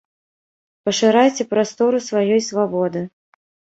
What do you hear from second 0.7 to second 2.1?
Пашырайце прастору